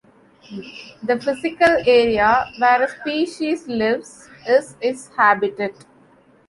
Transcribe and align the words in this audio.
The 1.03 1.19
physical 1.19 1.83
area 1.85 2.47
where 2.57 2.81
a 2.81 2.89
species 2.89 3.67
lives, 3.67 4.27
is 4.47 4.75
its 4.81 5.09
habitat. 5.15 5.85